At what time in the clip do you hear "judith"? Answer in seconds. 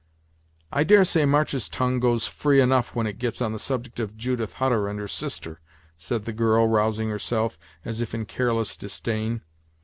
4.17-4.53